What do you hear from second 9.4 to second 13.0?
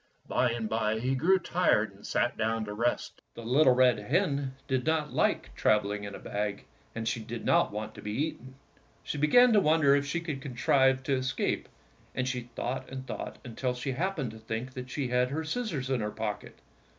to wonder if she could contrive to escape, and she thought